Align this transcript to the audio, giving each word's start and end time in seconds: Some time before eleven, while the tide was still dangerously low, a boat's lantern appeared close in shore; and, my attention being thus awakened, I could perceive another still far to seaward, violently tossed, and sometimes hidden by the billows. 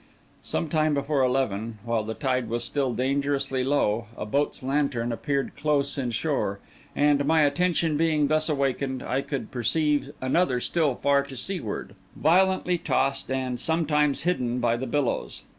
Some 0.41 0.67
time 0.67 0.95
before 0.95 1.21
eleven, 1.21 1.77
while 1.85 2.03
the 2.03 2.15
tide 2.15 2.49
was 2.49 2.63
still 2.63 2.91
dangerously 2.91 3.63
low, 3.63 4.07
a 4.17 4.25
boat's 4.25 4.63
lantern 4.63 5.11
appeared 5.11 5.55
close 5.55 5.95
in 5.95 6.09
shore; 6.09 6.59
and, 6.95 7.23
my 7.23 7.41
attention 7.43 7.97
being 7.97 8.25
thus 8.27 8.49
awakened, 8.49 9.03
I 9.03 9.21
could 9.21 9.51
perceive 9.51 10.09
another 10.19 10.59
still 10.59 10.95
far 10.95 11.21
to 11.25 11.35
seaward, 11.37 11.93
violently 12.15 12.79
tossed, 12.79 13.29
and 13.31 13.59
sometimes 13.59 14.23
hidden 14.23 14.57
by 14.57 14.75
the 14.75 14.87
billows. 14.87 15.43